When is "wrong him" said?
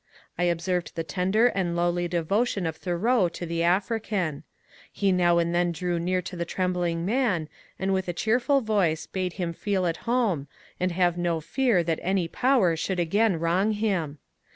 13.39-14.17